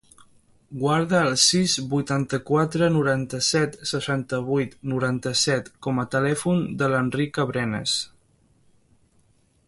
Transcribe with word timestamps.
Guarda 0.83 1.17
el 1.31 1.35
sis, 1.41 1.73
vuitanta-quatre, 1.91 2.87
noranta-set, 2.95 3.77
seixanta-vuit, 3.89 4.73
noranta-set 4.93 5.69
com 5.89 6.01
a 6.05 6.09
telèfon 6.15 6.65
de 6.81 6.89
l'Enrique 6.95 7.45
Brenes. 7.51 7.95